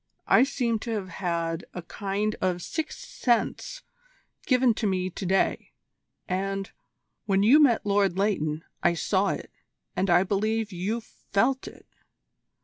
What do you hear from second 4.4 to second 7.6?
given to me to day, and, when you